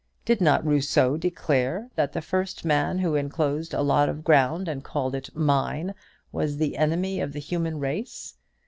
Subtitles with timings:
[0.25, 4.83] Did not Rousseau declare that the first man who enclosed a lot of ground and
[4.83, 5.93] called it 'mine'
[6.31, 8.33] was the enemy of the human race?